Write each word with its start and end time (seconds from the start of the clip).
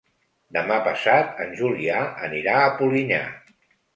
Demà 0.55 0.77
passat 0.87 1.43
en 1.43 1.51
Julià 1.59 1.99
anirà 2.29 2.57
a 2.63 2.73
Polinyà. 2.79 3.23